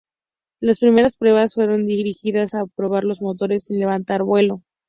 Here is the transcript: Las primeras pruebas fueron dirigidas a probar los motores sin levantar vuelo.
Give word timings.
Las 0.59 0.79
primeras 0.79 1.15
pruebas 1.15 1.53
fueron 1.53 1.85
dirigidas 1.85 2.55
a 2.55 2.65
probar 2.65 3.03
los 3.03 3.21
motores 3.21 3.65
sin 3.65 3.79
levantar 3.79 4.23
vuelo. 4.23 4.63